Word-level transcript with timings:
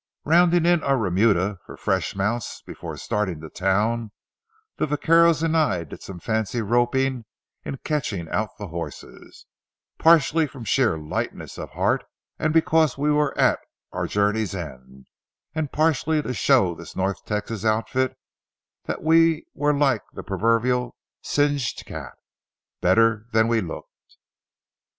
Rounding 0.25 0.65
in 0.65 0.81
our 0.81 0.97
remuda 0.97 1.59
for 1.63 1.77
fresh 1.77 2.15
mounts 2.15 2.63
before 2.65 2.97
starting 2.97 3.39
to 3.41 3.51
town, 3.51 4.09
the 4.77 4.87
vaqueros 4.87 5.43
and 5.43 5.55
I 5.55 5.83
did 5.83 6.01
some 6.01 6.19
fancy 6.19 6.59
roping 6.59 7.25
in 7.63 7.77
catching 7.83 8.27
out 8.29 8.49
the 8.57 8.69
horses, 8.69 9.45
partially 9.99 10.47
from 10.47 10.63
sheer 10.65 10.97
lightness 10.97 11.59
of 11.59 11.69
heart 11.69 12.03
because 12.51 12.97
we 12.97 13.11
were 13.11 13.37
at 13.37 13.59
our 13.91 14.07
journey's 14.07 14.55
end, 14.55 15.05
and 15.53 15.71
partially 15.71 16.19
to 16.19 16.33
show 16.33 16.73
this 16.73 16.95
north 16.95 17.23
Texas 17.25 17.63
outfit 17.63 18.17
that 18.85 19.03
we 19.03 19.45
were 19.53 19.71
like 19.71 20.01
the 20.13 20.23
proverbial 20.23 20.95
singed 21.21 21.85
cat—better 21.85 23.27
than 23.33 23.47
we 23.47 23.61
looked. 23.61 24.17